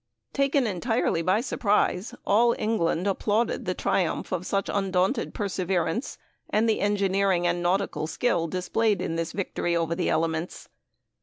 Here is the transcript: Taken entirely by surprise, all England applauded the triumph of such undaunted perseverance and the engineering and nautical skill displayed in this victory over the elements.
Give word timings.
Taken 0.33 0.65
entirely 0.65 1.21
by 1.21 1.41
surprise, 1.41 2.15
all 2.25 2.55
England 2.57 3.05
applauded 3.05 3.65
the 3.65 3.75
triumph 3.75 4.31
of 4.31 4.47
such 4.47 4.67
undaunted 4.67 5.35
perseverance 5.35 6.17
and 6.49 6.67
the 6.67 6.79
engineering 6.81 7.45
and 7.45 7.61
nautical 7.61 8.07
skill 8.07 8.47
displayed 8.47 8.99
in 8.99 9.15
this 9.15 9.31
victory 9.31 9.75
over 9.75 9.93
the 9.93 10.09
elements. 10.09 10.69